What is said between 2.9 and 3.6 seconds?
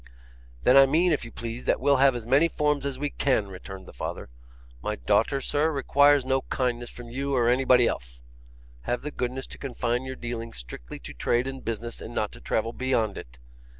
we can,